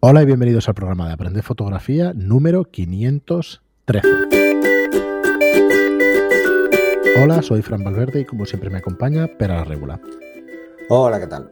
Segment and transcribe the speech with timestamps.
[0.00, 4.08] Hola y bienvenidos al programa de Aprender Fotografía número 513.
[7.20, 10.00] Hola, soy Fran Valverde y como siempre me acompaña Pera la Regula.
[10.88, 11.50] Hola, ¿qué tal?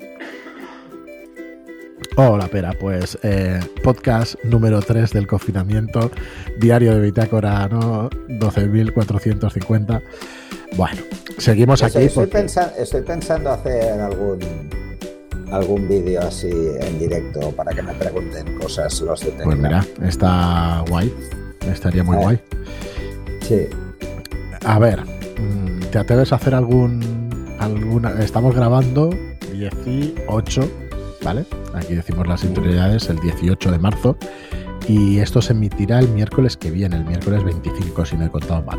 [2.17, 2.73] Hola, Pera.
[2.79, 6.13] Pues eh, podcast número 3 del confinamiento,
[6.57, 8.09] diario de bitácora, ¿no?
[8.11, 10.03] 12.450.
[10.77, 11.03] Bueno,
[11.39, 11.99] seguimos aquí.
[11.99, 12.31] Estoy,
[12.79, 14.39] estoy pensando hacer algún
[15.51, 16.51] algún vídeo así
[16.81, 21.13] en directo para que me pregunten cosas los de Pues mira, está guay.
[21.71, 22.41] Estaría muy guay.
[23.41, 23.67] Sí.
[24.65, 27.29] A ver, mm, ¿te atreves a hacer algún.
[27.59, 28.11] alguna.
[28.23, 29.11] Estamos grabando
[29.53, 30.71] 18,
[31.23, 31.45] ¿vale?
[31.75, 34.17] Aquí decimos las interioridades el 18 de marzo.
[34.89, 38.63] Y esto se emitirá el miércoles que viene, el miércoles 25, si no he contado
[38.63, 38.79] mal.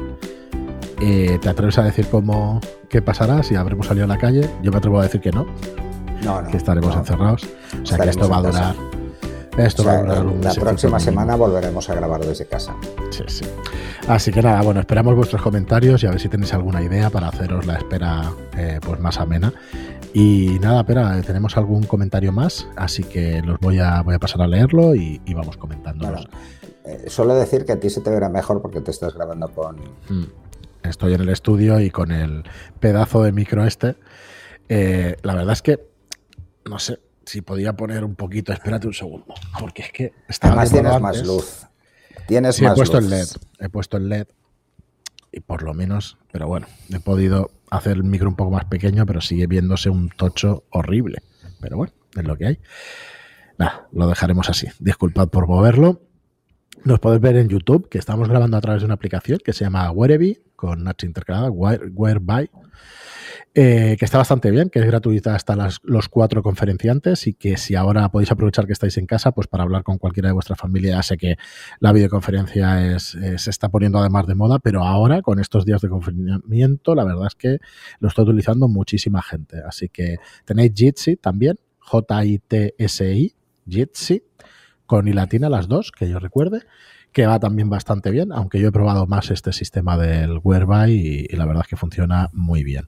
[1.02, 4.50] Eh, ¿Te atreves a decir cómo qué pasará si habremos salido a la calle?
[4.64, 5.46] Yo me atrevo a decir que no,
[6.52, 7.48] que estaremos encerrados.
[7.82, 8.76] O sea que esto va a durar.
[9.58, 12.76] Esto va a durar un La próxima semana volveremos a grabar desde casa.
[13.10, 13.46] Sí, sí.
[14.08, 17.30] Así que nada, bueno, esperamos vuestros comentarios y a ver si tenéis alguna idea para
[17.30, 19.52] haceros la espera eh, pues más amena.
[20.14, 24.42] Y nada, espera, tenemos algún comentario más, así que los voy a, voy a pasar
[24.42, 26.28] a leerlo y, vamos comentándolos.
[26.86, 29.78] Eh, suelo decir que a ti se te verá mejor porque te estás grabando con.
[30.10, 30.26] Mm.
[30.84, 32.44] Estoy en el estudio y con el
[32.80, 33.96] pedazo de micro este.
[34.70, 35.97] Eh, la verdad es que
[36.68, 38.54] no sé si podía poner un poquito.
[38.54, 41.68] Espérate un segundo, porque es que está Además tienes más luz.
[42.28, 43.06] Tienes sí, más he puesto luz.
[43.06, 43.28] el LED.
[43.60, 44.28] He puesto el LED
[45.32, 49.06] y por lo menos, pero bueno, he podido hacer el micro un poco más pequeño,
[49.06, 51.22] pero sigue viéndose un tocho horrible.
[51.60, 52.60] Pero bueno, es lo que hay.
[53.58, 54.68] Nada, lo dejaremos así.
[54.80, 56.02] Disculpad por moverlo.
[56.84, 59.66] Nos podéis ver en YouTube, que estamos grabando a través de una aplicación que se
[59.66, 62.50] llama Whereby, con H intercalada, Whereby.
[63.54, 67.58] Eh, que está bastante bien, que es gratuita hasta las, los cuatro conferenciantes y que
[67.58, 70.56] si ahora podéis aprovechar que estáis en casa, pues para hablar con cualquiera de vuestra
[70.56, 71.38] familia, sé que
[71.80, 76.94] la videoconferencia se está poniendo además de moda, pero ahora con estos días de confinamiento,
[76.94, 77.58] la verdad es que
[78.00, 79.58] lo está utilizando muchísima gente.
[79.68, 83.36] Así que tenéis Jitsi también, J-I-T-S-I,
[83.68, 84.24] Jitsi,
[84.86, 86.62] con y latina las dos, que yo recuerde
[87.12, 91.28] que va también bastante bien, aunque yo he probado más este sistema del Whereby y,
[91.30, 92.88] y, la verdad es que funciona muy bien.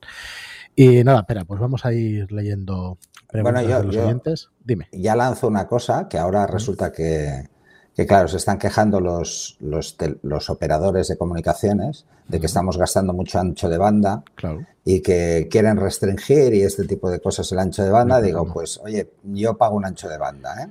[0.75, 2.97] Y nada, espera, pues vamos a ir leyendo
[3.27, 4.49] preguntas bueno, yo, de los yo oyentes.
[4.63, 4.87] Dime.
[4.91, 7.49] Ya lanzo una cosa que ahora resulta que,
[7.95, 13.11] que claro, se están quejando los, los, los, operadores de comunicaciones de que estamos gastando
[13.11, 14.65] mucho ancho de banda claro.
[14.85, 18.21] y que quieren restringir y este tipo de cosas el ancho de banda.
[18.21, 20.67] Digo, pues oye, yo pago un ancho de banda, ¿eh?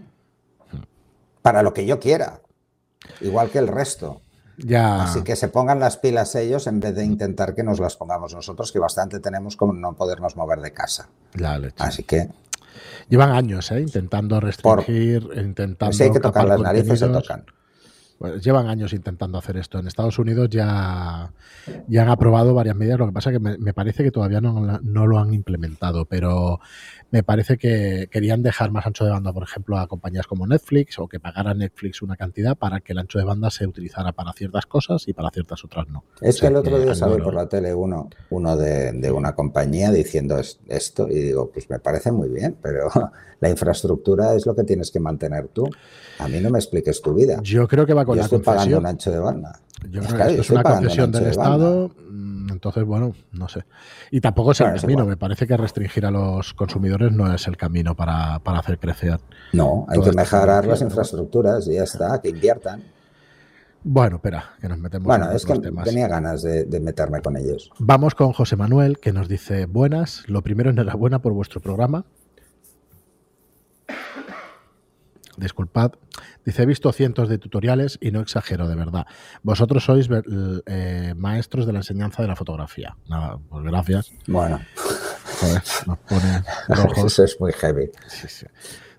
[1.43, 2.41] Para lo que yo quiera,
[3.21, 4.23] igual que el resto.
[4.59, 5.05] Ya.
[5.05, 8.35] Así que se pongan las pilas ellos en vez de intentar que nos las pongamos
[8.35, 11.09] nosotros, que bastante tenemos como no podernos mover de casa.
[11.35, 11.77] La leche.
[11.79, 12.29] Así que.
[13.09, 13.81] Llevan años, ¿eh?
[13.81, 15.39] Intentando restringir, Por...
[15.39, 15.93] intentando.
[15.93, 17.47] Si hay que tocar las narices, se tocan.
[18.19, 19.79] Pues llevan años intentando hacer esto.
[19.79, 21.33] En Estados Unidos ya,
[21.87, 22.99] ya han aprobado varias medidas.
[22.99, 26.05] Lo que pasa es que me, me parece que todavía no, no, lo han implementado,
[26.05, 26.59] pero
[27.13, 30.99] me parece que querían dejar más ancho de banda, por ejemplo, a compañías como Netflix
[30.99, 34.33] o que pagara Netflix una cantidad para que el ancho de banda se utilizara para
[34.33, 36.03] ciertas cosas y para ciertas otras no.
[36.21, 39.13] Es o sea, que el otro día salió por la tele uno, uno de, de,
[39.13, 42.89] una compañía diciendo esto y digo, pues me parece muy bien, pero
[43.41, 45.69] la infraestructura es lo que tienes que mantener tú.
[46.19, 47.41] A mí no me expliques tu vida.
[47.43, 48.55] Yo creo que va con yo la estoy concesión.
[48.57, 49.61] pagando un ancho de banda.
[49.91, 51.91] Yo creo que esto es una concesión del Estado.
[52.11, 53.65] mm, Entonces, bueno, no sé.
[54.11, 55.07] Y tampoco es el Claro, camino.
[55.07, 59.21] Me parece que restringir a los consumidores no es el camino para, para hacer crecer.
[59.53, 62.83] No, hay que esta mejorar las infraestructuras y ya está, que inviertan.
[63.85, 65.85] Bueno, espera, que nos metemos Bueno, en es que temas.
[65.85, 67.71] tenía ganas de, de meterme con ellos.
[67.79, 72.05] Vamos con José Manuel, que nos dice, buenas, lo primero, enhorabuena por vuestro programa.
[75.39, 75.93] Disculpad.
[76.45, 79.07] Dice, he visto cientos de tutoriales y no exagero, de verdad.
[79.43, 80.09] Vosotros sois
[80.67, 82.97] eh, maestros de la enseñanza de la fotografía.
[83.09, 84.13] Nada, pues gracias.
[84.27, 84.61] Bueno,
[85.41, 87.05] Joder, nos pone rojos.
[87.13, 87.91] eso es muy heavy.
[88.09, 88.47] Sí, sí.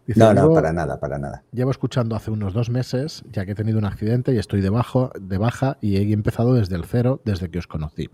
[0.08, 1.44] Dice, No, no, "Llevo- para nada, para nada.
[1.52, 4.70] Llevo escuchando hace unos dos meses, ya que he tenido un accidente y estoy de,
[4.70, 8.10] bajo, de baja y he empezado desde el cero desde que os conocí.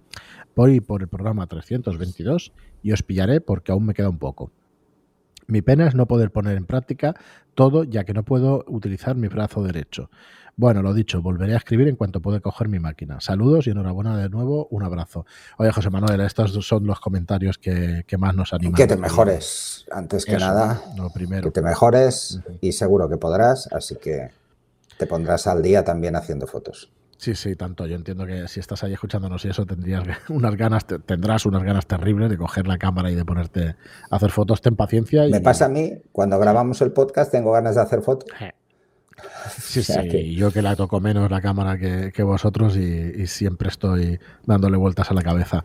[0.55, 2.51] Voy por el programa 322
[2.83, 4.51] y os pillaré porque aún me queda un poco.
[5.47, 7.15] Mi pena es no poder poner en práctica
[7.53, 10.09] todo ya que no puedo utilizar mi brazo derecho.
[10.57, 13.19] Bueno, lo dicho, volveré a escribir en cuanto pueda coger mi máquina.
[13.19, 15.25] Saludos y enhorabuena de nuevo, un abrazo.
[15.57, 18.75] Oye, José Manuel, estos son los comentarios que, que más nos animan.
[18.75, 21.43] Que te mejores, antes que Eso, nada, Lo primero.
[21.43, 24.29] que te mejores y seguro que podrás, así que
[24.97, 26.89] te pondrás al día también haciendo fotos.
[27.17, 27.85] Sí, sí, tanto.
[27.87, 31.63] Yo entiendo que si estás ahí escuchándonos y eso, tendrías unas ganas, te- tendrás unas
[31.63, 33.75] ganas terribles de coger la cámara y de ponerte
[34.09, 34.61] a hacer fotos.
[34.61, 35.25] Ten paciencia.
[35.27, 38.51] Y, Me pasa a mí, cuando grabamos el podcast tengo ganas de hacer fotos, Eh,
[39.59, 44.77] Sí, sí, yo que la toco menos la cámara que, vosotros y, siempre estoy dándole
[44.77, 45.63] vueltas a la cabeza.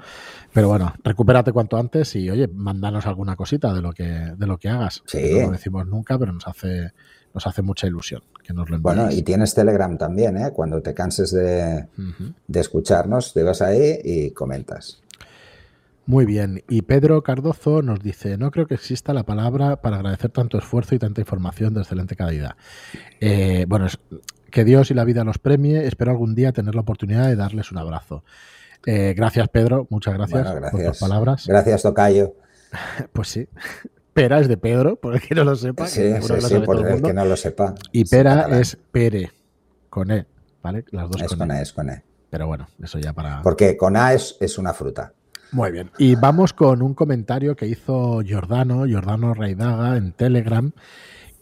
[0.52, 4.58] Pero bueno, recupérate cuanto antes y oye, mándanos alguna cosita de lo que, de lo
[4.58, 5.02] que hagas.
[5.06, 5.32] Sí.
[5.40, 6.92] No lo decimos nunca, pero nos hace,
[7.34, 10.50] nos hace mucha ilusión que nos lo Bueno, y tienes Telegram también, ¿eh?
[10.52, 11.86] Cuando te canses de,
[12.48, 15.00] de escucharnos, te vas ahí y comentas.
[16.06, 16.64] Muy bien.
[16.68, 20.96] Y Pedro Cardozo nos dice, no creo que exista la palabra para agradecer tanto esfuerzo
[20.96, 22.56] y tanta información de excelente calidad.
[23.20, 23.86] Eh, bueno,
[24.50, 25.86] que Dios y la vida los premie.
[25.86, 28.24] Espero algún día tener la oportunidad de darles un abrazo.
[28.86, 29.86] Eh, gracias, Pedro.
[29.90, 31.46] Muchas gracias, por tus palabras.
[31.46, 32.34] Gracias, Tocayo.
[33.12, 33.48] Pues sí.
[34.20, 35.86] Pera es de Pedro, por el que no lo sepa.
[35.86, 37.74] Sí, sí, sí por el, que no lo sepa.
[37.90, 39.30] Y Pera es Pere,
[39.88, 40.26] con E,
[40.62, 40.84] ¿vale?
[40.90, 41.58] Las dos es con, e.
[41.58, 41.62] e.
[41.62, 42.02] Es con E.
[42.28, 43.40] Pero bueno, eso ya para...
[43.40, 45.14] Porque con A es, es una fruta.
[45.52, 45.90] Muy bien.
[45.96, 50.70] Y vamos con un comentario que hizo Giordano, Giordano Raidaga, en Telegram,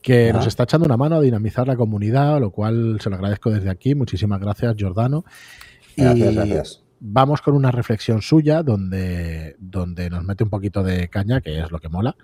[0.01, 3.51] que nos está echando una mano a dinamizar la comunidad, lo cual se lo agradezco
[3.51, 3.97] desde aquí.
[3.97, 5.25] Muchísimas gracias, Giordano.
[5.97, 6.83] Gracias, gracias.
[7.01, 11.73] Vamos con una reflexión suya donde, donde nos mete un poquito de caña, que es
[11.73, 12.17] lo que mola.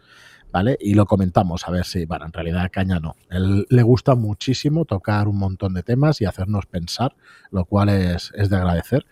[0.54, 0.78] ¿Vale?
[0.80, 3.16] Y lo comentamos, a ver si, bueno, en realidad Caña no.
[3.28, 7.16] Él le gusta muchísimo tocar un montón de temas y hacernos pensar,
[7.50, 9.04] lo cual es, es de agradecer.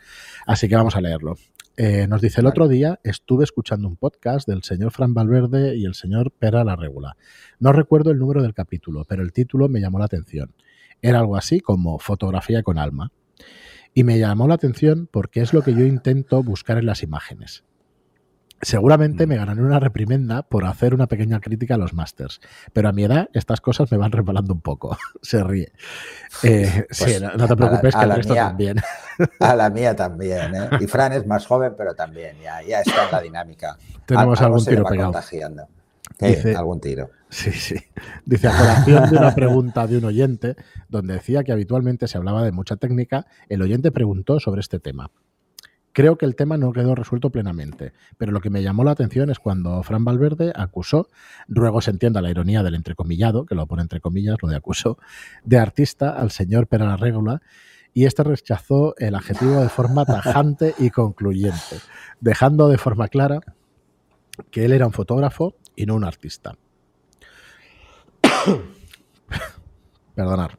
[0.47, 1.35] Así que vamos a leerlo.
[1.77, 5.85] Eh, nos dice, el otro día estuve escuchando un podcast del señor Fran Valverde y
[5.85, 7.17] el señor Pera la Regula.
[7.59, 10.55] No recuerdo el número del capítulo, pero el título me llamó la atención.
[11.00, 13.11] Era algo así como fotografía con alma.
[13.94, 17.65] Y me llamó la atención porque es lo que yo intento buscar en las imágenes.
[18.62, 19.38] Seguramente me mm.
[19.38, 22.41] ganaré una reprimenda por hacer una pequeña crítica a los masters,
[22.73, 24.97] pero a mi edad estas cosas me van repalando un poco.
[25.23, 25.73] Se ríe.
[26.44, 28.76] Eh, sí, pues no, te preocupes que el resto también.
[29.41, 30.55] A la mía también.
[30.55, 30.70] ¿eh?
[30.81, 33.76] Y Fran es más joven, pero también ya, ya está en la dinámica.
[34.06, 35.12] Tenemos algún tiro pegado.
[36.20, 37.11] Dice, algún tiro.
[37.31, 37.76] Sí, sí.
[38.25, 40.55] Dice, a colación de una pregunta de un oyente,
[40.88, 45.11] donde decía que habitualmente se hablaba de mucha técnica, el oyente preguntó sobre este tema.
[45.93, 49.29] Creo que el tema no quedó resuelto plenamente, pero lo que me llamó la atención
[49.31, 51.09] es cuando Fran Valverde acusó,
[51.49, 54.97] ruego se entienda la ironía del entrecomillado, que lo pone entre comillas, lo de acusó,
[55.44, 57.43] de artista al señor Pera la Regula,
[57.93, 61.77] y este rechazó el adjetivo de forma tajante y concluyente,
[62.21, 63.41] dejando de forma clara
[64.50, 66.56] que él era un fotógrafo y no un artista.
[70.15, 70.59] Perdonar.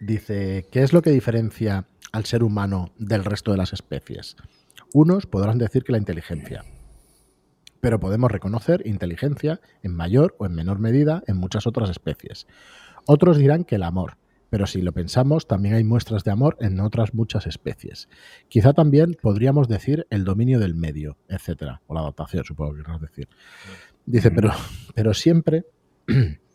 [0.00, 4.36] Dice, ¿qué es lo que diferencia al ser humano del resto de las especies.
[4.92, 6.64] Unos podrán decir que la inteligencia,
[7.80, 12.46] pero podemos reconocer inteligencia en mayor o en menor medida en muchas otras especies.
[13.06, 14.16] Otros dirán que el amor,
[14.50, 18.08] pero si lo pensamos, también hay muestras de amor en otras muchas especies.
[18.48, 23.00] Quizá también podríamos decir el dominio del medio, etcétera, o la adaptación, supongo que querrás
[23.00, 23.28] decir.
[24.06, 24.50] Dice, pero,
[24.94, 25.66] pero siempre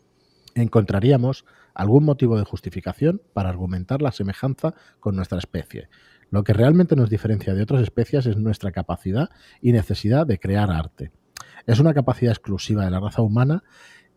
[0.54, 5.88] encontraríamos algún motivo de justificación para argumentar la semejanza con nuestra especie.
[6.30, 9.30] Lo que realmente nos diferencia de otras especies es nuestra capacidad
[9.60, 11.12] y necesidad de crear arte.
[11.66, 13.62] Es una capacidad exclusiva de la raza humana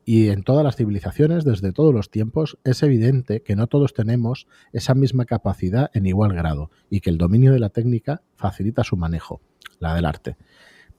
[0.10, 4.48] y en todas las civilizaciones, desde todos los tiempos, es evidente que no todos tenemos
[4.72, 8.96] esa misma capacidad en igual grado y que el dominio de la técnica facilita su
[8.96, 9.42] manejo,
[9.80, 10.38] la del arte.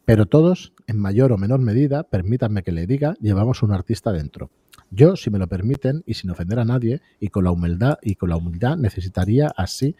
[0.04, 4.50] Pero todos, en mayor o menor medida, permítanme que le diga, llevamos un artista dentro.
[4.90, 8.14] Yo, si me lo permiten y sin ofender a nadie y con la humildad y
[8.14, 9.96] con la humildad necesitaría así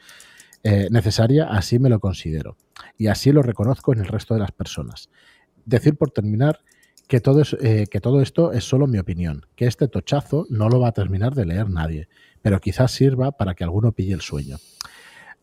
[0.63, 2.57] eh, necesaria, así me lo considero
[2.97, 5.11] y así lo reconozco en el resto de las personas.
[5.65, 6.61] Decir por terminar
[7.07, 10.69] que todo, es, eh, que todo esto es solo mi opinión, que este tochazo no
[10.69, 12.09] lo va a terminar de leer nadie,
[12.43, 14.59] pero quizás sirva para que alguno pille el sueño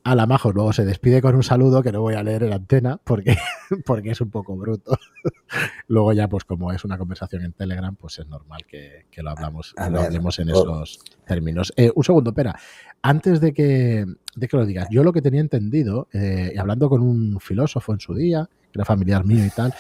[0.06, 2.54] a la Majo luego se despide con un saludo que no voy a leer en
[2.54, 3.36] antena porque,
[3.86, 4.96] porque es un poco bruto.
[5.88, 9.74] luego ya, pues como es una conversación en Telegram, pues es normal que, lo hablamos,
[9.90, 11.74] lo hablemos en esos términos.
[11.76, 12.56] Eh, un segundo, espera.
[13.02, 17.02] Antes de que, de que lo digas, yo lo que tenía entendido, eh, hablando con
[17.02, 19.74] un filósofo en su día, que era familiar mío y tal,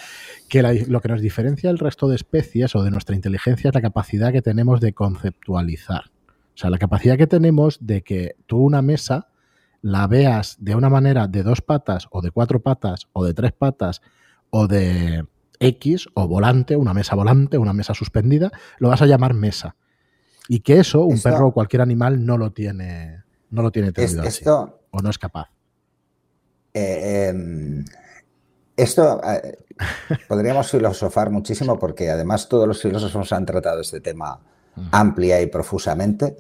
[0.50, 3.82] que lo que nos diferencia del resto de especies o de nuestra inteligencia es la
[3.82, 6.05] capacidad que tenemos de conceptualizar.
[6.55, 9.27] O sea, la capacidad que tenemos de que tú una mesa
[9.85, 13.51] la veas de una manera de dos patas o de cuatro patas o de tres
[13.51, 14.01] patas
[14.49, 15.27] o de
[15.59, 19.75] X o volante, una mesa volante, una mesa suspendida, lo vas a llamar mesa.
[20.47, 24.79] Y que eso, un perro o cualquier animal no lo tiene, no lo tiene esto,
[24.89, 25.51] o no es capaz.
[26.73, 27.85] Eh, em,
[28.75, 29.59] esto eh,
[30.27, 34.39] podríamos filosofar muchísimo porque además todos los filósofos han tratado este tema
[34.91, 36.37] amplia y profusamente.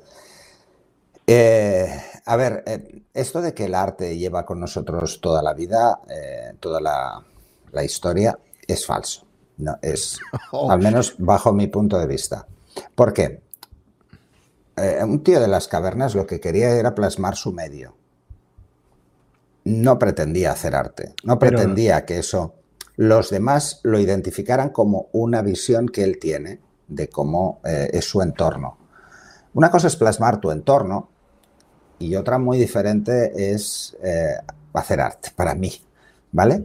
[1.27, 6.01] Eh, a ver, eh, esto de que el arte lleva con nosotros toda la vida,
[6.07, 9.25] eh, toda la, historia, es falso.
[9.57, 10.19] No, es,
[10.51, 10.69] oh.
[10.69, 12.47] al menos bajo mi punto de vista.
[12.93, 13.43] ¿Por qué?
[15.03, 17.95] un tío de las cavernas lo que quería era plasmar su medio.
[19.63, 22.55] No pretendía hacer arte, no pretendía que eso
[22.97, 28.77] los demás lo identificaran como una visión que él tiene de cómo es su entorno.
[29.53, 31.14] Una cosa es plasmar tu entorno
[32.05, 34.35] y otra muy diferente es eh,
[34.73, 35.71] hacer arte, para mí,
[36.31, 36.63] ¿vale?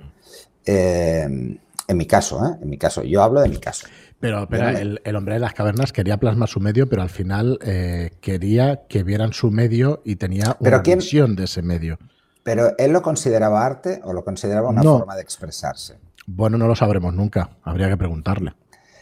[0.66, 3.88] en mi caso, en mi caso, yo hablo de mi caso.
[4.20, 8.82] Pero, el, hombre de las cavernas quería plasmar su medio, pero al final eh, quería
[8.87, 11.99] que vieran su medio y tenía una visión de ese medio.
[12.42, 15.99] ¿Pero él lo consideraba arte o lo consideraba una forma de expresarse?
[16.26, 17.50] Bueno, no lo sabremos nunca.
[17.62, 18.52] Habría que preguntarle.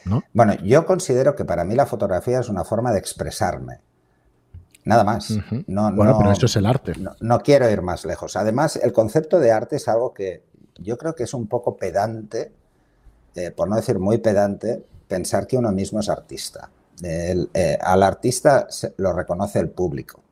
[0.05, 0.23] ¿no?
[0.33, 3.81] Bueno, yo considero que para mí la fotografía es una forma de expresarme.
[4.89, 5.39] Nada más.
[5.67, 6.95] no, bueno, pero esto es el arte.
[7.21, 8.37] no, quiero ir más lejos.
[8.37, 10.45] Además, el concepto de arte es algo que
[10.79, 12.53] yo creo que es un poco pedante,
[13.35, 16.71] eh, por no decir muy pedante, pensar que uno mismo es artista.
[17.03, 18.67] Eh, al artista
[18.97, 20.23] lo reconoce el público.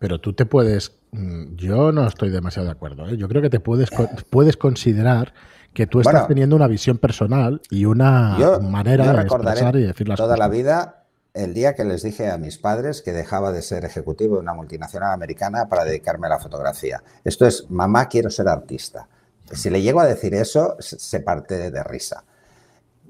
[0.00, 3.08] Pero tú te puedes, mm, yo no estoy demasiado de acuerdo.
[3.08, 3.16] ¿eh?
[3.16, 3.90] Yo creo que te puedes,
[4.28, 5.32] puedes considerar
[5.72, 10.16] que tú estás teniendo una visión personal y una manera de expresar y decir las
[10.16, 10.98] toda la vida
[11.34, 14.54] el día que les dije a mis padres que dejaba de ser ejecutivo de una
[14.54, 17.02] multinacional americana para dedicarme a la fotografía.
[17.24, 19.08] Esto es, mamá, quiero ser artista.
[19.52, 22.24] Si le llego a decir eso, se parte de risa.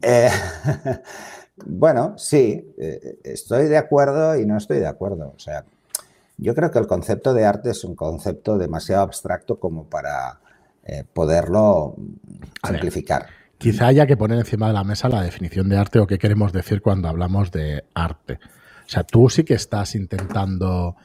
[0.03, 0.31] Eh,
[1.67, 5.33] bueno, sí, eh, estoy de acuerdo y no estoy de acuerdo.
[5.35, 5.65] O sea,
[6.37, 10.41] yo creo que el concepto de arte es un concepto demasiado abstracto como para
[10.85, 11.97] eh, poderlo
[12.65, 13.27] simplificar.
[13.59, 16.53] Quizá haya que poner encima de la mesa la definición de arte o qué queremos
[16.53, 18.39] decir cuando hablamos de arte.
[18.87, 20.97] O sea, tú sí que estás intentando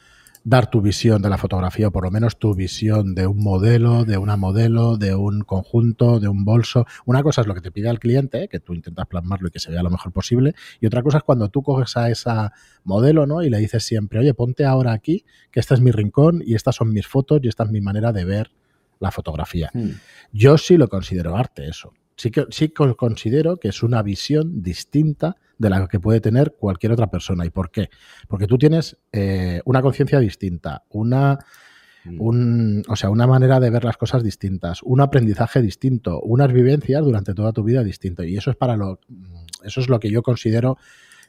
[0.46, 4.04] dar tu visión de la fotografía, o por lo menos tu visión de un modelo,
[4.04, 6.86] de una modelo, de un conjunto, de un bolso.
[7.06, 9.60] Una cosa es lo que te pide el cliente, que tú intentas plasmarlo y que
[9.60, 12.52] se vea lo mejor posible, y otra cosa es cuando tú coges a esa
[12.84, 13.42] modelo ¿no?
[13.42, 16.76] y le dices siempre, oye, ponte ahora aquí, que este es mi rincón y estas
[16.76, 18.52] son mis fotos y esta es mi manera de ver
[19.00, 19.70] la fotografía.
[19.74, 19.92] Hmm.
[20.34, 21.94] Yo sí lo considero arte eso.
[22.24, 26.94] Sí que sí considero que es una visión distinta de la que puede tener cualquier
[26.94, 27.46] otra persona.
[27.46, 27.90] ¿Y por qué?
[28.30, 31.40] Porque tú tienes eh, una conciencia distinta, una,
[32.06, 32.84] mm.
[32.88, 37.34] o sea, una manera de ver las cosas distintas, un aprendizaje distinto, unas vivencias durante
[37.34, 38.24] toda tu vida distinto.
[38.24, 39.02] Y eso es para lo,
[39.62, 40.78] eso es lo que yo considero,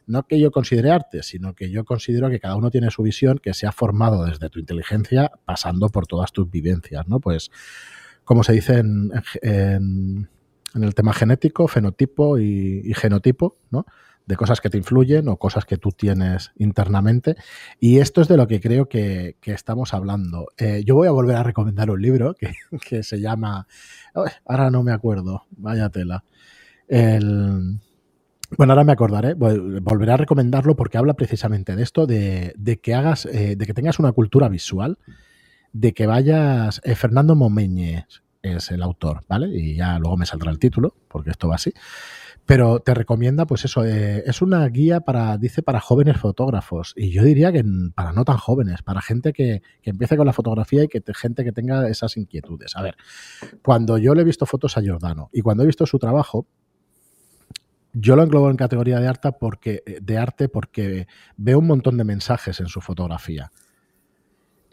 [0.06, 3.40] no que yo considere arte, sino que yo considero que cada uno tiene su visión
[3.42, 7.18] que se ha formado desde tu inteligencia, pasando por todas tus vivencias, ¿no?
[7.18, 7.50] Pues,
[8.22, 9.10] como se dice en,
[9.42, 10.28] en,
[10.83, 13.87] el tema genético, fenotipo y, genotipo, ¿no?
[14.26, 17.37] de cosas que te influyen o cosas que tú tienes internamente.
[17.78, 20.49] Y esto es de lo que creo que, estamos hablando.
[20.57, 23.66] Eh, yo voy a volver a recomendar un libro que, se llama,
[24.47, 26.25] ahora no me acuerdo, vaya tela.
[26.88, 27.81] El,
[28.57, 33.26] bueno, ahora me acordaré, volveré a recomendarlo porque habla precisamente de esto, de, que hagas,
[33.26, 34.99] eh, de que tengas una cultura visual,
[35.73, 39.48] de que vayas, eh, Fernando Momeñez es el autor, ¿vale?
[39.48, 41.72] Y ya luego me saldrá el título, porque esto va así.
[42.46, 46.92] Pero te recomienda, pues eso, eh, es una guía para, dice, para jóvenes fotógrafos.
[46.94, 50.84] Y yo diría que para no tan jóvenes, para gente que, empiece con la fotografía
[50.84, 52.76] y que gente que tenga esas inquietudes.
[52.76, 52.96] A ver,
[53.62, 56.46] cuando yo le he visto fotos a Giordano y cuando he visto su trabajo,
[57.94, 62.04] yo lo englobo en categoría de arte porque, de arte porque veo un montón de
[62.04, 63.52] mensajes en su fotografía.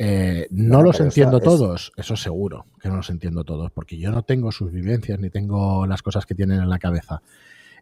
[0.03, 4.23] Eh, no los entiendo todos, eso seguro que no los entiendo todos, porque yo no
[4.23, 7.21] tengo sus vivencias ni tengo las cosas que tienen en la cabeza.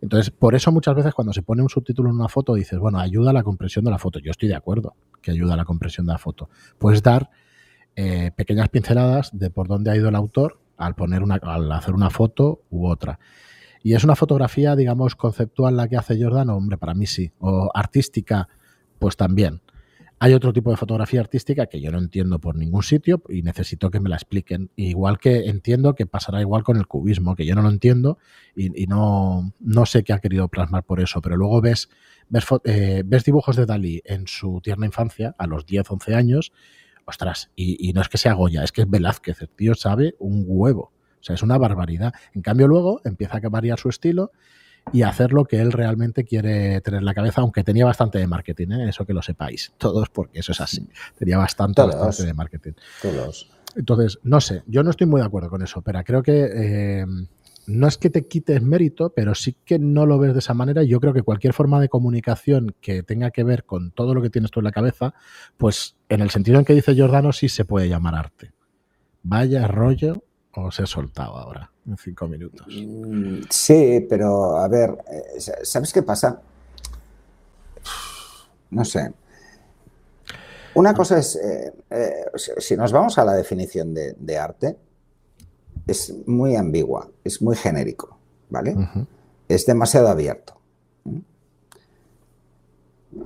[0.02, 3.00] Entonces, por eso muchas veces cuando se pone un subtítulo en una foto dices, bueno,
[3.00, 4.20] ayuda a la compresión de la foto.
[4.20, 6.50] Yo estoy de acuerdo que ayuda a la compresión de la foto.
[6.78, 7.30] Puedes dar
[7.96, 11.94] eh, pequeñas pinceladas de por dónde ha ido el autor al, poner una, al hacer
[11.94, 13.18] una foto u otra.
[13.82, 17.32] Y es una fotografía, digamos, conceptual la que hace Jordan, hombre, para mí sí.
[17.40, 18.50] O artística,
[19.00, 19.62] pues también.
[20.22, 23.90] Hay otro tipo de fotografía artística que yo no entiendo por ningún sitio y necesito
[23.90, 24.70] que me la expliquen.
[24.76, 28.18] Igual que entiendo que pasará igual con el cubismo, que yo no lo entiendo
[28.54, 31.90] y, no, no, sé qué ha querido plasmar por eso, pero luego ves,
[32.28, 36.52] ves, eh, ves, dibujos de Dalí en su tierna infancia, a los 10, 11 años,
[37.06, 40.44] ostras, y, no es que sea Goya, es que es Velázquez, el tío sabe un
[40.48, 40.92] huevo.
[41.22, 42.14] O sea, es una barbaridad.
[42.34, 44.32] En cambio, luego empieza a variar su estilo
[44.92, 48.28] y hacer lo que él realmente quiere tener en la cabeza, aunque tenía bastante de
[48.28, 48.90] marketing, ¿eh?
[48.90, 52.74] eso que lo sepáis, todos, porque eso es así, tenía bastante, bastante de marketing.
[53.02, 53.50] Todos.
[53.76, 57.06] Entonces, no sé, yo no estoy muy de acuerdo con eso, pero creo que eh,
[57.68, 60.84] no es que te quites mérito, pero sí que no lo ves de esa manera.
[60.84, 64.32] Yo creo que cualquier forma de comunicación que tenga que ver con todo lo que
[64.32, 65.14] tienes tú en la cabeza,
[65.58, 68.54] pues en el sentido en que dice Giordano, sí se puede llamar arte.
[69.22, 70.24] Vaya rollo
[70.56, 72.68] os he soltado ahora en cinco minutos.
[72.68, 76.42] Mm, sí, pero a ver, eh, ¿sabes qué pasa?
[78.72, 79.12] no sé.
[80.76, 84.78] Una cosa es, eh, eh, si nos vamos a la definición de, arte,
[85.88, 88.18] es muy ambigua, es muy genérico,
[88.50, 88.76] ¿vale?
[89.48, 90.60] Es demasiado abierto.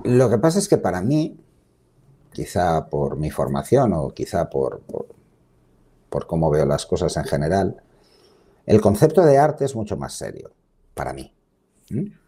[0.04, 1.38] Lo que pasa es que para mí,
[2.32, 5.13] quizá por mi formación o quizá por, por,
[6.26, 7.82] cómo veo las cosas en general,
[8.66, 10.52] el concepto de arte es mucho más serio,
[10.94, 11.34] para mí.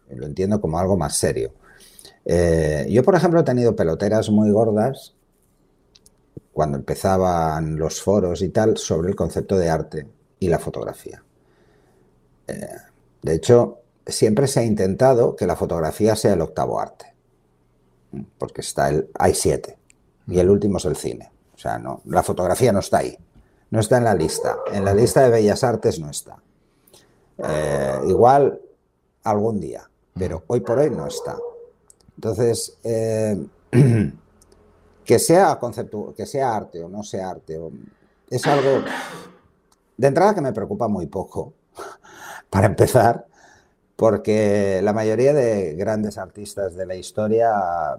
[0.09, 1.53] Lo entiendo como algo más serio.
[2.25, 5.15] Eh, yo, por ejemplo, he tenido peloteras muy gordas
[6.53, 10.07] cuando empezaban los foros y tal sobre el concepto de arte
[10.39, 11.23] y la fotografía.
[12.47, 12.67] Eh,
[13.21, 17.13] de hecho, siempre se ha intentado que la fotografía sea el octavo arte,
[18.37, 19.77] porque está el, hay siete
[20.27, 21.31] y el último es el cine.
[21.55, 23.17] O sea, no, la fotografía no está ahí,
[23.69, 24.57] no está en la lista.
[24.71, 26.37] En la lista de bellas artes no está.
[27.37, 28.59] Eh, igual
[29.23, 31.37] algún día, pero hoy por hoy no está.
[32.15, 33.45] Entonces, eh,
[35.05, 37.59] que, sea concepto, que sea arte o no sea arte,
[38.29, 38.83] es algo
[39.97, 41.53] de entrada que me preocupa muy poco,
[42.49, 43.27] para empezar,
[43.95, 47.51] porque la mayoría de grandes artistas de la historia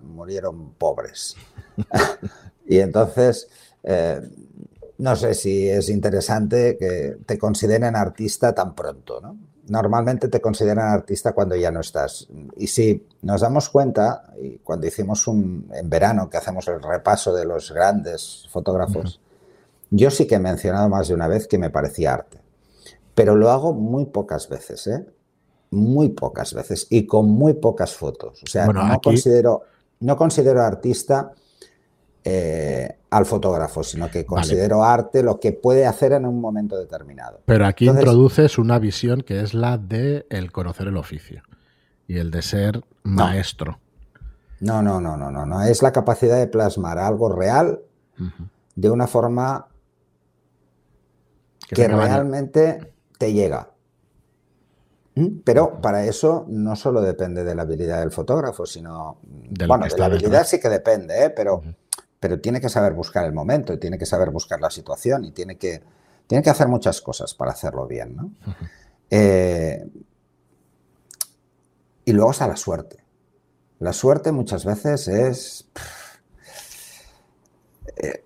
[0.03, 1.37] murieron pobres.
[2.67, 3.49] y entonces,
[3.83, 4.21] eh,
[4.99, 9.37] no sé si es interesante que te consideren artista tan pronto, ¿no?
[9.69, 12.27] Normalmente te consideran artista cuando ya no estás.
[12.57, 17.35] Y si nos damos cuenta, y cuando hicimos un, en verano, que hacemos el repaso
[17.35, 19.21] de los grandes fotógrafos,
[19.91, 22.41] yo sí que he mencionado más de una vez que me parecía arte.
[23.15, 25.07] Pero lo hago muy pocas veces, ¿eh?
[25.71, 28.43] muy pocas veces y con muy pocas fotos.
[28.43, 29.63] O sea, no, considero,
[30.01, 31.33] no considero artista
[32.31, 37.41] eh, al fotógrafo, sino que considero arte lo que puede hacer en un momento determinado.
[37.47, 41.43] Pero aquí introduces una visión que es la de el conocer el oficio
[42.07, 43.81] y el de ser maestro.
[44.61, 45.63] No, no, no, no, no, no.
[45.63, 47.81] Es la capacidad de plasmar algo real
[48.75, 49.69] de una forma
[51.67, 53.71] que realmente te llega.
[55.15, 55.39] ¿Mm?
[55.45, 59.19] Pero para eso no solo depende de la habilidad del fotógrafo, sino...
[59.67, 61.31] bueno, de la habilidad sí que depende, ¿eh?
[61.31, 61.63] pero,
[62.21, 65.33] pero tiene que saber buscar el momento, y tiene que saber buscar la situación y
[65.33, 65.83] tiene que,
[66.27, 68.17] tiene que hacer muchas cosas para hacerlo bien.
[68.17, 68.33] ¿no?
[69.11, 69.87] Eh,
[72.05, 73.05] y luego está la suerte.
[73.79, 75.69] La suerte muchas veces es...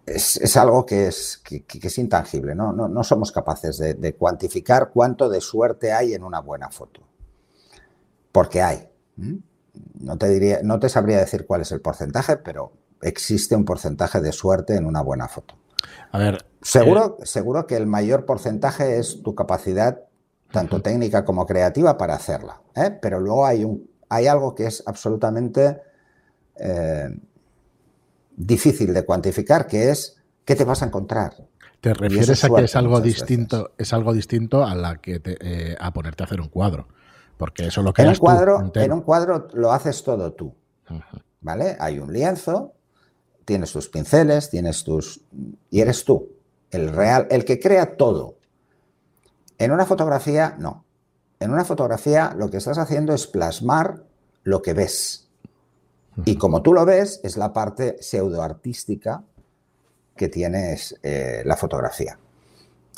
[0.05, 2.73] Es, algo que es, que, es intangible, ¿no?
[2.73, 7.01] No, somos capaces de, cuantificar cuánto de suerte hay en una buena foto.
[8.33, 8.87] Porque hay.
[9.95, 12.73] No te, diría, no te sabría decir cuál es el porcentaje, pero
[13.03, 15.55] existe un porcentaje de suerte en una buena foto.
[16.13, 16.45] A ver.
[16.63, 20.01] Seguro, eh, seguro que el mayor porcentaje es tu capacidad,
[20.51, 22.61] tanto técnica como creativa, para hacerla.
[22.75, 22.97] ¿eh?
[23.03, 25.83] Pero luego hay, un, hay algo que es absolutamente.
[26.57, 27.09] Eh,
[28.37, 31.35] difícil de cuantificar, que es qué te vas a encontrar.
[31.81, 35.93] ¿Te refieres a que es algo distinto, es algo distinto a la que eh, a
[35.93, 36.89] ponerte a hacer un cuadro?
[37.37, 40.55] Porque eso lo que en un cuadro, en un cuadro lo haces todo tú.
[41.41, 41.77] ¿Vale?
[41.81, 42.75] Hay un lienzo,
[43.45, 45.21] tienes tus pinceles, tienes tus
[45.71, 46.29] y eres tú,
[46.71, 48.37] el real, el que crea todo.
[49.59, 50.85] En una fotografía no.
[51.39, 54.05] En una fotografía lo que estás haciendo es plasmar
[54.45, 55.29] lo que ves.
[56.25, 59.25] Y como tú lo ves, es la parte pseudoartística
[60.15, 62.19] que tiene eh, la fotografía.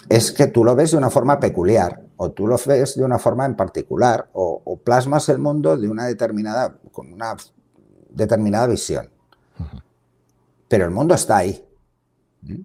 [0.08, 3.18] Es que tú lo ves de una forma peculiar, o tú lo ves de una
[3.18, 7.36] forma en particular, o, plasmas el mundo de una determinada, con una
[8.10, 9.08] determinada visión.
[10.68, 11.66] Pero el mundo está ahí.
[12.42, 12.62] ¿Mm?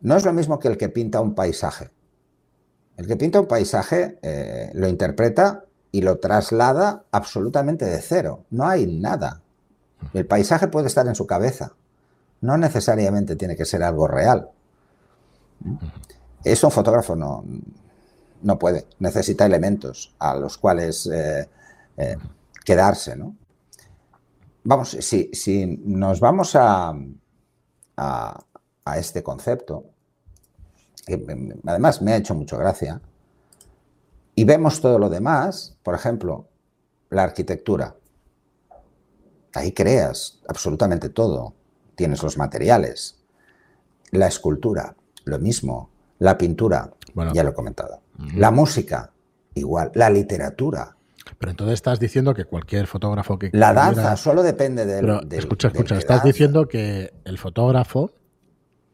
[0.00, 1.90] No es lo mismo que el que pinta un paisaje.
[2.96, 8.44] El que pinta un paisaje eh, lo interpreta y lo traslada absolutamente de cero.
[8.50, 9.40] No hay nada.
[10.12, 11.72] El paisaje puede estar en su cabeza.
[12.40, 14.50] No necesariamente tiene que ser algo real.
[16.44, 17.42] Eso un fotógrafo no,
[18.42, 18.86] no puede.
[18.98, 21.48] Necesita elementos a los cuales eh,
[21.96, 22.16] eh,
[22.64, 23.16] quedarse.
[23.16, 23.36] ¿no?
[24.64, 26.94] Vamos, si, si, nos vamos a,
[27.96, 28.44] a,
[28.84, 29.84] a este concepto,
[31.06, 31.22] que
[31.66, 33.00] además me ha hecho mucho gracia,
[34.34, 36.48] y vemos todo lo demás, por ejemplo,
[37.10, 37.94] la arquitectura.
[39.54, 41.54] Ahí creas absolutamente todo.
[41.94, 43.22] Tienes los materiales.
[44.10, 45.90] La escultura, lo mismo.
[46.18, 46.92] La pintura,
[47.32, 48.00] ya lo he comentado.
[48.34, 49.12] La música,
[49.54, 49.92] igual.
[49.94, 50.93] La literatura.
[51.44, 53.50] Pero entonces estás diciendo que cualquier fotógrafo que...
[53.52, 55.04] La danza solo depende del...
[55.30, 58.14] escucha, escucha, estás diciendo que el fotógrafo,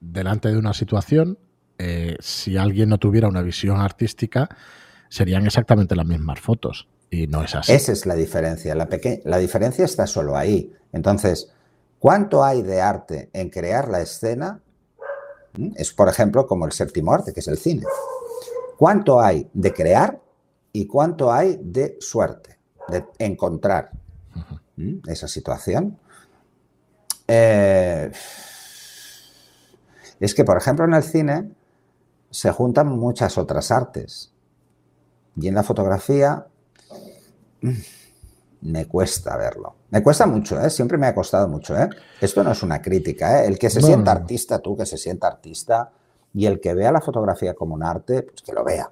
[0.01, 1.39] delante de una situación,
[1.79, 4.49] eh, si alguien no tuviera una visión artística,
[5.09, 6.89] serían exactamente las mismas fotos.
[7.09, 7.71] Y no es así.
[7.71, 8.75] Esa es la diferencia.
[8.75, 8.89] La,
[9.23, 10.75] la diferencia está solo ahí.
[10.93, 11.53] Entonces,
[12.01, 14.61] ¿cuánto hay de arte en crear la escena?
[15.57, 15.75] ¿Mm?
[15.77, 17.85] Es, por ejemplo, como el séptimo arte, que es el cine.
[18.77, 20.19] ¿Cuánto hay de crear
[20.73, 23.91] y cuánto hay de suerte, de encontrar
[25.07, 25.99] esa situación?
[27.27, 28.11] Eh,
[30.21, 31.51] es que, por ejemplo, en el cine
[32.31, 34.33] se juntan muchas otras artes.
[35.37, 36.47] Y en la fotografía
[37.63, 37.71] mm,
[38.63, 39.77] me cuesta verlo.
[39.91, 40.71] Me cuesta mucho, ¿eh?
[40.71, 41.77] siempre me ha costado mucho.
[41.77, 41.89] ¿eh?
[42.21, 43.43] Esto no es una crítica.
[43.43, 43.49] ¿eh?
[43.49, 45.91] El que se sienta artista, tú que se sienta artista,
[46.33, 48.91] y el que vea la fotografía como un arte, pues que lo vea.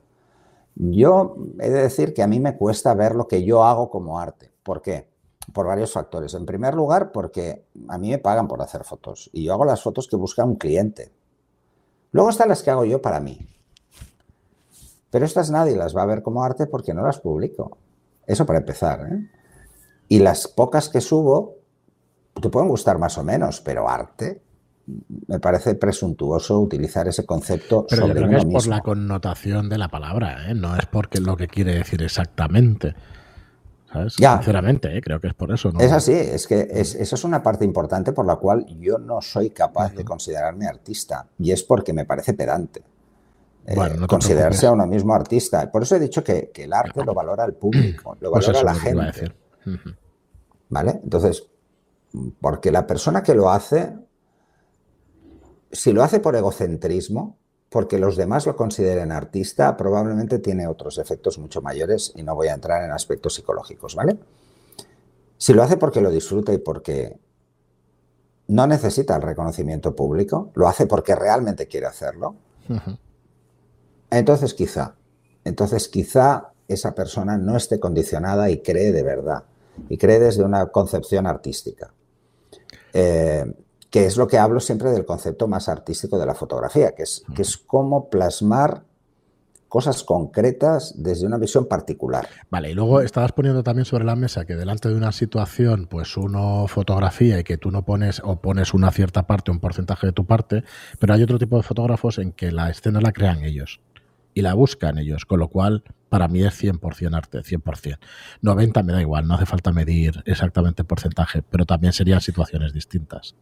[0.80, 4.20] Yo he de decir que a mí me cuesta ver lo que yo hago como
[4.20, 4.52] arte.
[4.62, 5.10] ¿Por qué?
[5.52, 6.34] Por varios factores.
[6.34, 9.82] En primer lugar, porque a mí me pagan por hacer fotos y yo hago las
[9.82, 11.12] fotos que busca un cliente.
[12.12, 13.40] Luego están las que hago yo para mí.
[15.10, 17.76] Pero estas nadie las va a ver como arte porque no las publico.
[18.24, 19.00] Eso para empezar.
[19.10, 19.30] ¿eh?
[20.06, 21.56] Y las pocas que subo
[22.40, 24.42] te pueden gustar más o menos, pero arte
[25.26, 29.78] me parece presuntuoso utilizar ese concepto pero sobre yo creo es por la connotación de
[29.78, 30.54] la palabra, ¿eh?
[30.54, 32.94] no es porque lo que quiere decir exactamente.
[33.92, 34.14] ¿sabes?
[34.14, 35.00] Sinceramente, ¿eh?
[35.00, 35.72] creo que es por eso.
[35.78, 39.20] Es así, es que es, esa es una parte importante por la cual yo no
[39.20, 42.82] soy capaz de considerarme artista y es porque me parece pedante.
[43.66, 45.70] Eh, considerarse a uno mismo artista.
[45.70, 48.74] Por eso he dicho que, el arte lo valora el público, lo pues valora la
[48.74, 49.34] gente.
[50.70, 51.00] ¿Vale?
[51.02, 51.46] Entonces,
[52.40, 53.94] porque la persona que lo hace,
[55.72, 57.36] si lo hace por egocentrismo,
[57.68, 62.48] porque los demás lo consideren artista, probablemente tiene otros efectos mucho mayores y no voy
[62.48, 64.18] a entrar en aspectos psicológicos, ¿vale?
[65.36, 67.18] Si lo hace porque lo disfruta y porque
[68.48, 72.36] no necesita el reconocimiento público, lo hace porque realmente quiere hacerlo,
[74.10, 74.94] entonces quizá,
[75.44, 79.44] entonces quizá esa persona no esté condicionada y cree de verdad,
[79.90, 81.92] y cree desde una concepción artística.
[82.94, 83.44] Eh,
[83.90, 87.22] que es lo que hablo siempre del concepto más artístico de la fotografía, que es,
[87.66, 88.84] cómo plasmar
[89.68, 92.26] cosas concretas desde una visión particular.
[92.50, 96.16] Vale, y luego estabas poniendo también sobre la mesa que delante de una situación, pues
[96.16, 100.12] uno fotografía y que tú no pones o pones una cierta parte, un porcentaje de
[100.12, 100.64] tu parte,
[100.98, 103.80] pero hay otro tipo de fotógrafos en que la escena la crean ellos
[104.32, 107.98] y la buscan ellos, con lo cual para mí es 100% arte, 100%.
[108.40, 112.72] 90 me da igual, no hace falta medir exactamente el porcentaje, pero también serían situaciones
[112.72, 113.34] distintas.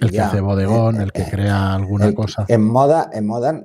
[0.00, 2.44] El que hace bodegón, el que eh, crea alguna cosa.
[2.48, 3.62] En moda, en moda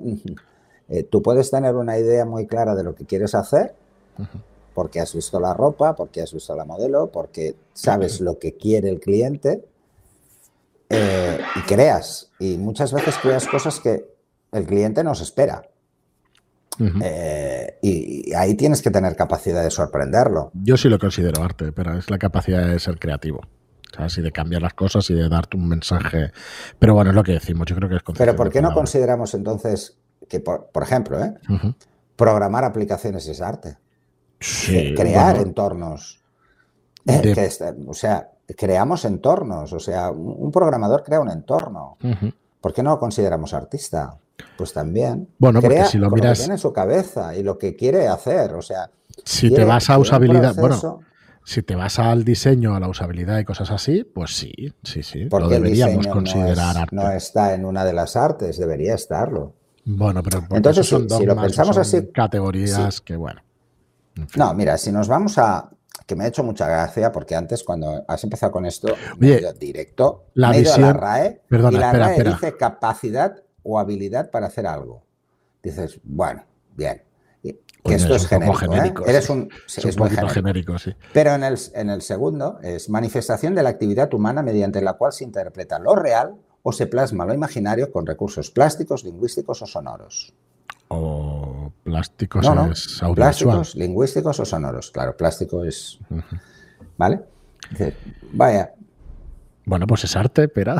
[0.88, 3.74] eh, tú puedes tener una idea muy clara de lo que quieres hacer,
[4.74, 8.88] porque has visto la ropa, porque has visto la modelo, porque sabes lo que quiere
[8.88, 9.64] el cliente,
[10.88, 12.30] eh, y creas.
[12.40, 14.04] Y muchas veces creas cosas que
[14.52, 15.62] el cliente nos espera.
[17.02, 20.50] Eh, y, ahí tienes que tener capacidad de sorprenderlo.
[20.54, 23.42] Yo sí lo considero arte, pero es la capacidad de ser creativo.
[23.98, 26.32] O de cambiar las cosas y de darte un mensaje.
[26.78, 29.34] Pero bueno, es lo que decimos, yo creo que es Pero ¿por qué no consideramos
[29.34, 29.96] entonces
[30.28, 31.34] que, por, ejemplo, ¿eh?
[32.16, 33.76] programar aplicaciones es arte?
[34.96, 36.22] crear entornos.
[37.86, 39.72] o sea, creamos entornos.
[39.72, 41.96] O sea, un programador crea un entorno.
[42.60, 44.16] ¿Por qué no lo consideramos artista?
[44.56, 45.28] Pues también.
[45.38, 46.30] Bueno, porque si lo miras.
[46.30, 48.54] Lo que tiene en su cabeza y lo que quiere hacer.
[48.54, 48.90] O sea.
[49.24, 50.54] Si te vas a usabilidad.
[50.56, 51.00] bueno,
[51.50, 55.24] si te vas al diseño, a la usabilidad y cosas así, pues sí, sí, sí.
[55.24, 56.96] Porque lo deberíamos considerar no arte.
[56.96, 59.54] No está en una de las artes, debería estarlo.
[59.84, 63.42] Bueno, pero entonces son si, lo pensamos así, categorías que bueno.
[64.36, 65.68] No, mira, si nos vamos a
[66.06, 68.94] que me ha hecho mucha gracia porque antes cuando has empezado con esto
[69.58, 74.68] directo, la visión, la RAE perdona, y la RAE dice capacidad o habilidad para hacer
[74.68, 75.02] algo.
[75.64, 76.44] Dices, bueno,
[76.76, 77.02] bien.
[77.84, 79.06] Que esto es, genérico.
[79.06, 79.10] ¿eh?
[79.10, 80.78] Eres un, es, un genérico.
[80.78, 80.94] sí.
[81.12, 85.12] Pero en el, en el segundo es manifestación de la actividad humana mediante la cual
[85.12, 90.34] se interpreta lo real o se plasma lo imaginario con recursos plásticos, lingüísticos o sonoros.
[90.88, 93.14] O plásticos no, no.
[93.14, 94.90] Plásticos, lingüísticos o sonoros.
[94.90, 95.98] Claro, plástico es.
[96.98, 97.20] ¿Vale?
[98.32, 98.74] vaya,
[99.70, 100.74] bueno, pues es arte, pero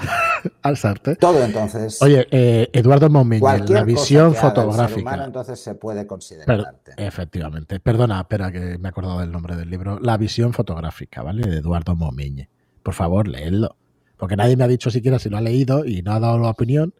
[0.64, 1.14] es arte.
[1.14, 2.02] Todo entonces.
[2.02, 5.24] Oye, eh, Eduardo Montmell, la visión fotográfica.
[5.24, 6.92] entonces se puede considerar arte.
[6.96, 7.78] Efectivamente.
[7.78, 10.00] Perdona, espera que me he acordado del nombre del libro.
[10.00, 11.46] La visión fotográfica, ¿vale?
[11.46, 12.48] De Eduardo Momiñe.
[12.82, 13.76] Por favor, léelo.
[14.16, 16.50] Porque nadie me ha dicho siquiera si lo ha leído y no ha dado la
[16.50, 16.92] opinión.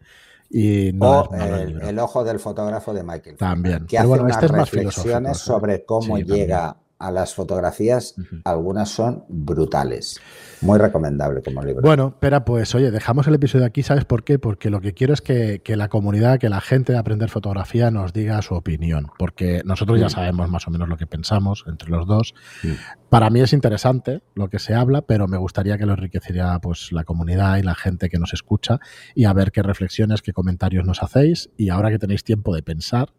[0.49, 3.35] Y no o el, ojo del fotógrafo de Michael.
[3.35, 3.85] También.
[3.85, 10.21] Que hace unas este reflexiones sobre cómo llega a las fotografías, algunas son brutales.
[10.61, 11.81] Muy recomendable como libro.
[11.81, 14.37] Bueno, pero pues oye, dejamos el episodio aquí, ¿sabes por qué?
[14.37, 18.13] Porque lo que quiero es que, la comunidad, que la gente de Aprender Fotografía nos
[18.13, 20.11] diga su opinión, porque nosotros ya mm.
[20.11, 22.35] sabemos más o menos lo que pensamos entre los dos.
[22.63, 22.73] Mm.
[23.09, 26.91] Para mí es interesante lo que se habla, pero me gustaría que lo enriqueciera pues
[26.91, 28.79] la comunidad y la gente que nos escucha
[29.15, 32.61] y a ver qué reflexiones, qué comentarios nos hacéis y ahora que tenéis tiempo de
[32.61, 33.09] pensar,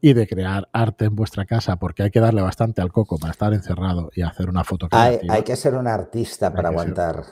[0.00, 3.32] y de crear arte en vuestra casa, porque hay que darle bastante al coco para
[3.32, 7.24] estar encerrado y hacer una foto Hay, hay que ser un artista para aguantar.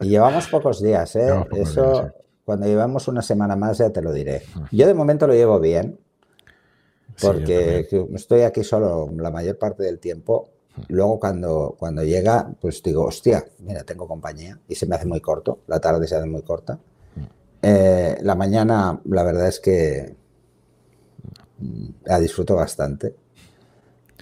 [0.00, 1.28] Y llevamos pocos días, ¿eh?
[1.52, 2.10] Eso,
[2.44, 4.42] cuando llevamos una semana más ya te lo diré.
[4.54, 4.66] Ah.
[4.72, 5.98] Yo de momento lo llevo bien,
[7.20, 10.48] porque estoy aquí solo la mayor parte del tiempo.
[10.76, 10.82] Ah.
[10.88, 15.20] Luego cuando, cuando llega, pues digo, hostia, mira, tengo compañía y se me hace muy
[15.20, 16.78] corto, la tarde se hace muy corta.
[17.16, 17.28] Ah.
[17.62, 20.14] Eh, la mañana, la verdad es que
[22.04, 23.14] la disfruto bastante.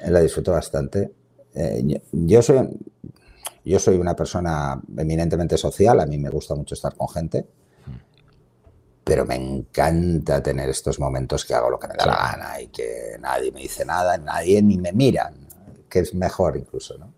[0.07, 1.12] La disfruto bastante.
[1.55, 2.68] Eh, yo, soy,
[3.64, 7.47] yo soy una persona eminentemente social, a mí me gusta mucho estar con gente,
[9.05, 12.68] pero me encanta tener estos momentos que hago lo que me da la gana y
[12.68, 15.33] que nadie me dice nada, nadie ni me mira,
[15.88, 17.12] que es mejor incluso, ¿no?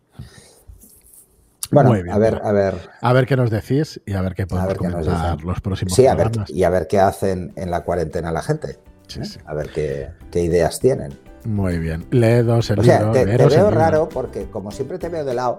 [1.71, 2.91] Bueno, a ver, a ver.
[3.01, 6.15] A ver qué nos decís y a ver qué podemos comentar los próximos Sí, a
[6.15, 8.79] ver, y a ver qué hacen en la cuarentena la gente.
[9.17, 9.23] ¿Eh?
[9.45, 11.15] A ver qué, ideas tienen.
[11.45, 12.07] Muy bien.
[12.11, 15.59] Lee dos el o sea, te, veo raro porque como siempre te veo de lado,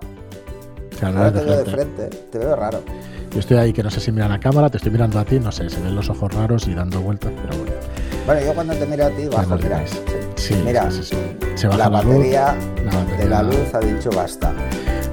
[1.02, 2.82] ahora te veo de frente, te veo raro.
[3.32, 5.40] Yo estoy ahí que no sé si mira la cámara, te estoy mirando a ti,
[5.40, 7.74] no sé, se ven los ojos raros y dando vueltas, pero bueno.
[8.26, 9.84] Bueno, yo cuando te miro a ti bajo, mira,
[10.36, 12.56] sí, mira, se baja la, batería
[13.18, 14.54] de la luz ha dicho basta.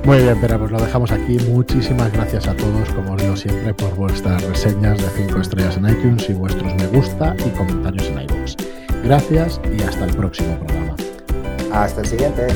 [0.05, 1.39] Muy bien, pero pues lo dejamos aquí.
[1.49, 5.89] Muchísimas gracias a todos, como os digo siempre, por vuestras reseñas de 5 estrellas en
[5.89, 8.55] iTunes y vuestros me gusta y comentarios en iVoox.
[9.03, 10.95] Gracias y hasta el próximo programa.
[11.73, 12.47] Hasta el siguiente.